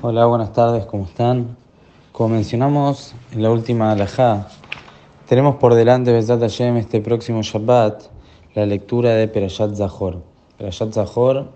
Hola, 0.00 0.26
buenas 0.26 0.52
tardes, 0.52 0.86
¿cómo 0.86 1.06
están? 1.06 1.56
Como 2.12 2.36
mencionamos 2.36 3.16
en 3.32 3.42
la 3.42 3.50
última 3.50 3.90
alajá, 3.90 4.46
tenemos 5.28 5.56
por 5.56 5.74
delante 5.74 6.12
Besat 6.12 6.38
Hashem 6.38 6.76
este 6.76 7.00
próximo 7.00 7.42
Shabbat 7.42 8.04
la 8.54 8.64
lectura 8.64 9.14
de 9.14 9.26
Perashat 9.26 9.74
Zahor. 9.74 10.22
Perashat 10.56 10.92
Zahor 10.92 11.48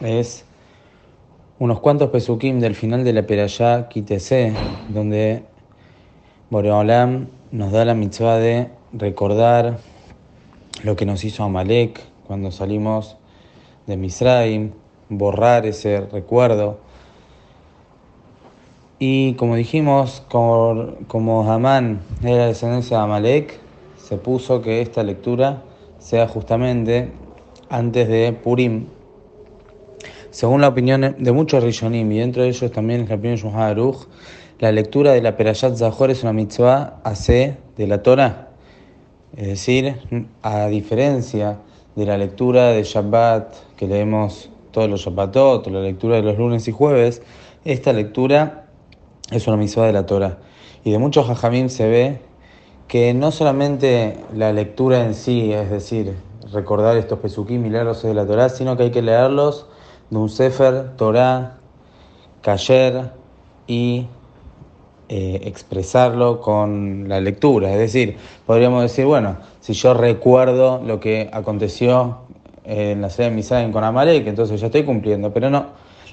es 0.00 0.44
unos 1.60 1.78
cuantos 1.78 2.10
pesukim 2.10 2.58
del 2.58 2.74
final 2.74 3.04
de 3.04 3.12
la 3.12 3.22
Perashá 3.22 3.88
Kitese, 3.88 4.54
donde 4.88 5.44
Boreolam 6.50 7.28
nos 7.52 7.70
da 7.70 7.84
la 7.84 7.94
mitzvah 7.94 8.38
de 8.38 8.72
recordar 8.92 9.78
lo 10.82 10.96
que 10.96 11.06
nos 11.06 11.22
hizo 11.22 11.44
Amalek 11.44 12.00
cuando 12.26 12.50
salimos 12.50 13.18
de 13.86 13.96
Misraim, 13.96 14.72
borrar 15.08 15.64
ese 15.64 16.00
recuerdo 16.00 16.87
y 18.98 19.34
como 19.34 19.54
dijimos, 19.54 20.24
como, 20.28 20.96
como 21.06 21.50
Hamán 21.50 22.00
era 22.22 22.46
descendencia 22.46 22.98
de 22.98 23.02
Amalek, 23.04 23.60
se 23.96 24.16
puso 24.16 24.60
que 24.60 24.80
esta 24.80 25.04
lectura 25.04 25.62
sea 25.98 26.26
justamente 26.26 27.12
antes 27.68 28.08
de 28.08 28.32
Purim. 28.32 28.86
Según 30.30 30.60
la 30.60 30.68
opinión 30.68 31.16
de 31.18 31.32
muchos 31.32 31.62
Rishonim, 31.62 32.10
y 32.10 32.18
dentro 32.18 32.42
de 32.42 32.48
ellos 32.48 32.72
también 32.72 33.02
es 33.02 33.08
la 33.08 33.14
opinión 33.14 33.40
de 33.40 33.58
Aruch, 33.60 34.08
la 34.58 34.72
lectura 34.72 35.12
de 35.12 35.22
la 35.22 35.36
Perashat 35.36 35.76
Zahor 35.76 36.10
es 36.10 36.22
una 36.24 36.32
mitzvah 36.32 37.00
AC 37.04 37.56
de 37.76 37.86
la 37.86 38.02
Torah. 38.02 38.48
Es 39.36 39.46
decir, 39.46 39.94
a 40.42 40.66
diferencia 40.66 41.58
de 41.94 42.06
la 42.06 42.18
lectura 42.18 42.70
de 42.70 42.82
Shabbat 42.82 43.54
que 43.76 43.86
leemos 43.86 44.50
todos 44.72 44.90
los 44.90 45.02
Shabbatot, 45.02 45.66
la 45.68 45.80
lectura 45.80 46.16
de 46.16 46.22
los 46.22 46.36
lunes 46.36 46.66
y 46.66 46.72
jueves, 46.72 47.22
esta 47.64 47.92
lectura 47.92 48.67
es 49.30 49.46
una 49.46 49.56
mitzvah 49.56 49.86
de 49.86 49.92
la 49.92 50.06
Torah. 50.06 50.38
Y 50.84 50.90
de 50.90 50.98
muchos 50.98 51.28
hajamim 51.28 51.68
se 51.68 51.88
ve 51.88 52.20
que 52.86 53.12
no 53.12 53.30
solamente 53.30 54.18
la 54.34 54.52
lectura 54.52 55.04
en 55.04 55.14
sí, 55.14 55.52
es 55.52 55.70
decir, 55.70 56.16
recordar 56.52 56.96
estos 56.96 57.18
pesukim 57.18 57.62
de 57.70 58.14
la 58.14 58.26
Torah, 58.26 58.48
sino 58.48 58.76
que 58.76 58.84
hay 58.84 58.90
que 58.90 59.02
leerlos 59.02 59.66
de 60.10 60.16
un 60.16 60.28
Sefer, 60.30 60.96
Torah, 60.96 61.58
Kasher 62.40 63.12
y 63.66 64.06
eh, 65.10 65.40
expresarlo 65.44 66.40
con 66.40 67.08
la 67.08 67.20
lectura. 67.20 67.72
Es 67.72 67.78
decir, 67.78 68.16
podríamos 68.46 68.82
decir, 68.82 69.04
bueno, 69.04 69.36
si 69.60 69.74
yo 69.74 69.92
recuerdo 69.92 70.80
lo 70.82 71.00
que 71.00 71.28
aconteció 71.32 72.18
en 72.64 73.02
la 73.02 73.10
sede 73.10 73.30
de 73.30 73.36
Misaim 73.36 73.72
con 73.72 73.84
Amalek, 73.84 74.26
entonces 74.26 74.60
ya 74.60 74.66
estoy 74.66 74.84
cumpliendo, 74.84 75.32
pero 75.32 75.50
no. 75.50 75.66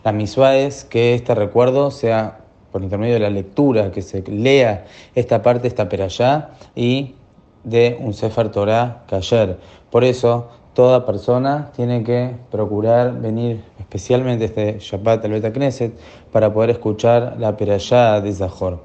La 0.03 0.11
misma 0.11 0.55
es 0.57 0.85
que 0.85 1.13
este 1.13 1.33
recuerdo 1.33 1.91
sea 1.91 2.44
por 2.75 2.83
intermedio 2.83 3.13
de 3.13 3.21
la 3.21 3.29
lectura, 3.29 3.89
que 3.89 4.01
se 4.01 4.21
lea 4.29 4.83
esta 5.15 5.41
parte, 5.41 5.65
esta 5.65 5.87
perayá, 5.87 6.49
y 6.75 7.15
de 7.63 7.97
un 8.01 8.13
Sefer 8.13 8.49
Torah 8.49 9.05
Kasher. 9.07 9.57
Por 9.89 10.03
eso, 10.03 10.49
toda 10.73 11.05
persona 11.05 11.71
tiene 11.73 12.03
que 12.03 12.35
procurar 12.51 13.21
venir 13.21 13.63
especialmente 13.79 14.43
este 14.43 14.79
Shabbat 14.81 15.23
al 15.23 15.31
Beta 15.31 15.53
para 16.33 16.53
poder 16.53 16.71
escuchar 16.71 17.37
la 17.39 17.55
perayá 17.55 18.19
de 18.19 18.33
Zahor. 18.33 18.83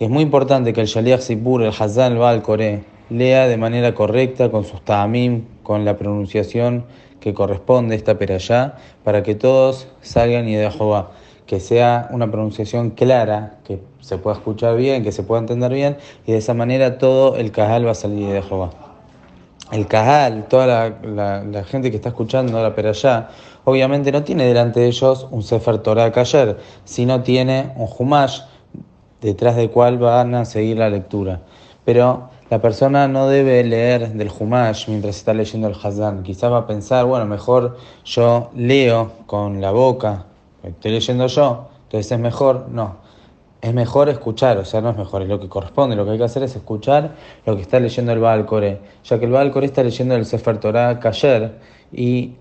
es 0.00 0.10
muy 0.10 0.24
importante 0.24 0.72
que 0.72 0.80
el 0.80 0.88
Shaliach 0.88 1.20
Sibur, 1.20 1.62
el 1.62 1.72
Hazan, 1.78 2.14
el 2.14 2.18
Baal 2.18 2.42
Kore, 2.42 2.82
lea 3.08 3.46
de 3.46 3.56
manera 3.56 3.94
correcta, 3.94 4.50
con 4.50 4.64
sus 4.64 4.80
ta'amim, 4.80 5.44
con 5.62 5.84
la 5.84 5.96
pronunciación 5.96 6.86
que 7.20 7.34
corresponde 7.34 7.94
a 7.94 7.98
esta 7.98 8.18
perayá, 8.18 8.74
para 9.04 9.22
que 9.22 9.36
todos 9.36 9.86
salgan 10.00 10.48
y 10.48 10.56
de 10.56 10.68
Jehová 10.72 11.12
que 11.46 11.60
sea 11.60 12.08
una 12.10 12.30
pronunciación 12.30 12.90
clara, 12.90 13.58
que 13.64 13.80
se 14.00 14.18
pueda 14.18 14.36
escuchar 14.36 14.76
bien, 14.76 15.02
que 15.02 15.12
se 15.12 15.22
pueda 15.22 15.40
entender 15.40 15.72
bien, 15.72 15.96
y 16.26 16.32
de 16.32 16.38
esa 16.38 16.54
manera 16.54 16.98
todo 16.98 17.36
el 17.36 17.52
cajal 17.52 17.86
va 17.86 17.92
a 17.92 17.94
salir 17.94 18.28
de 18.28 18.42
Jehová. 18.42 18.70
El 19.72 19.86
cajal, 19.86 20.46
toda 20.48 20.90
la, 21.02 21.64
gente 21.64 21.90
que 21.90 21.96
está 21.96 22.10
escuchando 22.10 22.62
la 22.62 22.74
perayá, 22.74 23.30
obviamente 23.64 24.12
no 24.12 24.22
tiene 24.22 24.44
delante 24.44 24.80
de 24.80 24.86
ellos 24.86 25.26
un 25.30 25.42
Sefer 25.42 25.78
Torah 25.78 26.12
Kayer, 26.12 26.58
sino 26.84 27.22
tiene 27.22 27.72
un 27.76 27.88
Humash 27.96 28.42
detrás 29.20 29.56
del 29.56 29.70
cual 29.70 29.98
van 29.98 30.34
a 30.36 30.44
seguir 30.44 30.78
la 30.78 30.88
lectura. 30.88 31.40
Pero 31.84 32.30
la 32.48 32.60
persona 32.60 33.08
no 33.08 33.26
debe 33.26 33.64
leer 33.64 34.12
del 34.12 34.30
Humash 34.36 34.88
mientras 34.88 35.16
está 35.16 35.34
leyendo 35.34 35.66
el 35.66 35.74
Hazan. 35.74 36.22
Quizás 36.22 36.52
va 36.52 36.58
a 36.58 36.66
pensar, 36.68 37.04
bueno, 37.04 37.26
mejor 37.26 37.76
yo 38.04 38.50
leo 38.54 39.10
con 39.26 39.60
la 39.60 39.72
boca, 39.72 40.26
estoy 40.68 40.92
leyendo 40.92 41.26
yo, 41.26 41.68
entonces 41.84 42.12
es 42.12 42.18
mejor, 42.18 42.68
no. 42.70 42.96
Es 43.60 43.72
mejor 43.72 44.08
escuchar, 44.08 44.58
o 44.58 44.64
sea, 44.64 44.80
no 44.80 44.90
es 44.90 44.96
mejor, 44.96 45.22
es 45.22 45.28
lo 45.28 45.40
que 45.40 45.48
corresponde, 45.48 45.96
lo 45.96 46.04
que 46.04 46.12
hay 46.12 46.18
que 46.18 46.24
hacer 46.24 46.42
es 46.42 46.54
escuchar 46.54 47.14
lo 47.46 47.56
que 47.56 47.62
está 47.62 47.80
leyendo 47.80 48.12
el 48.12 48.20
Baal 48.20 48.46
ya 49.02 49.18
que 49.18 49.24
el 49.24 49.32
Baal 49.32 49.52
está 49.64 49.82
leyendo 49.82 50.14
el 50.14 50.26
Sefer 50.26 50.58
Torah 50.58 51.00
Kayer 51.00 51.58
y 51.90 52.34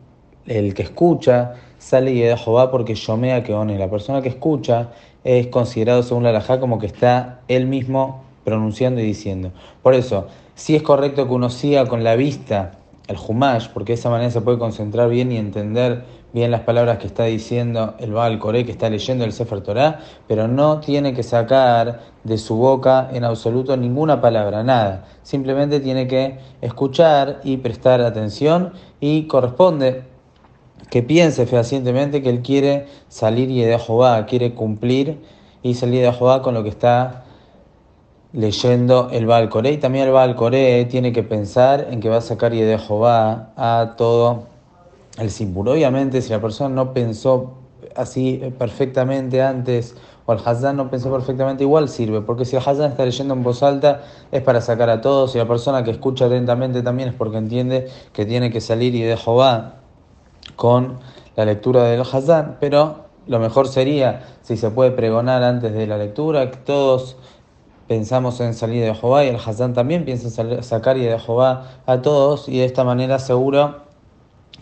el 0.45 0.73
que 0.73 0.83
escucha 0.83 1.53
sale 1.77 2.11
y 2.11 2.19
de 2.19 2.35
Jehová 2.37 2.71
porque 2.71 2.95
Yomea 2.95 3.43
que 3.43 3.53
one. 3.53 3.77
La 3.77 3.89
persona 3.89 4.21
que 4.21 4.29
escucha 4.29 4.91
es 5.23 5.47
considerado 5.47 6.03
según 6.03 6.23
la 6.23 6.31
Lajá 6.31 6.59
como 6.59 6.79
que 6.79 6.87
está 6.87 7.41
él 7.47 7.67
mismo 7.67 8.23
pronunciando 8.43 9.01
y 9.01 9.05
diciendo. 9.05 9.51
Por 9.81 9.93
eso, 9.93 10.27
si 10.55 10.75
es 10.75 10.83
correcto 10.83 11.27
que 11.27 11.33
uno 11.33 11.49
siga 11.49 11.87
con 11.87 12.03
la 12.03 12.15
vista 12.15 12.73
el 13.07 13.17
Humash, 13.17 13.69
porque 13.73 13.93
de 13.93 13.99
esa 13.99 14.09
manera 14.09 14.31
se 14.31 14.41
puede 14.41 14.57
concentrar 14.57 15.09
bien 15.09 15.31
y 15.31 15.37
entender 15.37 16.05
bien 16.35 16.51
las 16.51 16.61
palabras 16.61 16.97
que 16.97 17.07
está 17.07 17.23
diciendo 17.23 17.95
el 17.97 18.11
Baal 18.11 18.39
Coré, 18.39 18.65
que 18.65 18.71
está 18.71 18.89
leyendo 18.89 19.23
el 19.23 19.31
Sefer 19.31 19.61
Torah, 19.61 19.99
pero 20.27 20.49
no 20.49 20.81
tiene 20.81 21.13
que 21.13 21.23
sacar 21.23 22.01
de 22.25 22.37
su 22.37 22.57
boca 22.57 23.09
en 23.13 23.23
absoluto 23.23 23.77
ninguna 23.77 24.19
palabra, 24.19 24.61
nada. 24.61 25.05
Simplemente 25.23 25.79
tiene 25.79 26.09
que 26.09 26.39
escuchar 26.59 27.39
y 27.45 27.55
prestar 27.55 28.01
atención 28.01 28.73
y 28.99 29.27
corresponde 29.27 30.03
que 30.89 31.01
piense 31.01 31.45
fehacientemente 31.45 32.21
que 32.21 32.31
él 32.31 32.41
quiere 32.41 32.87
salir 33.07 33.49
y 33.49 33.61
de 33.61 33.79
Jehová, 33.79 34.25
quiere 34.25 34.53
cumplir 34.53 35.21
y 35.63 35.75
salir 35.75 36.03
de 36.03 36.11
Jehová 36.11 36.41
con 36.41 36.53
lo 36.53 36.63
que 36.63 36.69
está 36.69 37.23
leyendo 38.33 39.07
el 39.13 39.25
Baal 39.25 39.47
Coré. 39.47 39.71
Y 39.71 39.77
también 39.77 40.07
el 40.07 40.11
Baal 40.11 40.35
Coré 40.35 40.83
tiene 40.83 41.13
que 41.13 41.23
pensar 41.23 41.87
en 41.91 42.01
que 42.01 42.09
va 42.09 42.17
a 42.17 42.21
sacar 42.21 42.53
y 42.53 42.59
de 42.59 42.77
Jehová 42.77 43.53
a 43.55 43.93
todo 43.95 44.53
el 45.17 45.29
símbolo. 45.29 45.71
Obviamente, 45.71 46.21
si 46.21 46.29
la 46.31 46.41
persona 46.41 46.73
no 46.73 46.93
pensó 46.93 47.53
así 47.95 48.41
perfectamente 48.57 49.41
antes, 49.41 49.95
o 50.25 50.33
el 50.33 50.39
Hazan 50.43 50.77
no 50.77 50.89
pensó 50.89 51.11
perfectamente, 51.11 51.63
igual 51.63 51.87
sirve, 51.87 52.21
porque 52.21 52.45
si 52.45 52.55
el 52.55 52.63
Hazan 52.65 52.91
está 52.91 53.05
leyendo 53.05 53.33
en 53.33 53.43
voz 53.43 53.63
alta 53.63 54.03
es 54.31 54.41
para 54.41 54.59
sacar 54.61 54.89
a 54.89 55.01
todos, 55.01 55.35
y 55.35 55.37
la 55.37 55.47
persona 55.47 55.83
que 55.83 55.91
escucha 55.91 56.25
atentamente 56.25 56.81
también 56.81 57.09
es 57.09 57.15
porque 57.15 57.37
entiende 57.37 57.87
que 58.11 58.25
tiene 58.25 58.51
que 58.51 58.61
salir 58.61 58.95
y 58.95 59.03
de 59.03 59.17
Jehová 59.17 59.75
con 60.55 60.99
la 61.35 61.45
lectura 61.45 61.83
del 61.83 62.01
Hazan, 62.01 62.57
pero 62.59 63.05
lo 63.27 63.39
mejor 63.39 63.67
sería, 63.67 64.23
si 64.41 64.57
se 64.57 64.69
puede 64.71 64.91
pregonar 64.91 65.43
antes 65.43 65.73
de 65.73 65.87
la 65.87 65.97
lectura, 65.97 66.49
que 66.51 66.57
todos 66.57 67.17
pensamos 67.87 68.39
en 68.39 68.53
salir 68.55 68.83
de 68.83 68.95
Jehová 68.95 69.25
y 69.25 69.29
el 69.29 69.35
Hazán 69.35 69.73
también 69.73 70.05
piensa 70.05 70.41
en 70.41 70.63
sacar 70.63 70.97
y 70.97 71.05
de 71.05 71.19
Jehová 71.19 71.81
a 71.85 72.01
todos 72.01 72.49
y 72.49 72.59
de 72.59 72.65
esta 72.65 72.83
manera 72.83 73.19
seguro 73.19 73.84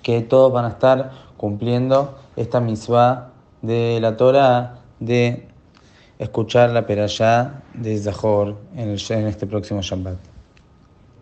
que 0.04 0.22
todos 0.22 0.54
van 0.54 0.66
a 0.66 0.70
estar 0.70 1.12
cumpliendo 1.38 2.20
esta 2.36 2.60
misma 2.60 3.32
de 3.62 4.00
la 4.00 4.16
Torah 4.18 4.76
de 5.00 5.48
escuchar 6.20 6.70
la 6.70 6.86
perashá 6.86 7.64
de 7.74 7.98
Zahor 7.98 8.56
en, 8.76 8.90
en 8.90 9.28
este 9.28 9.48
próximo 9.48 9.82
Shabbat. 9.82 10.33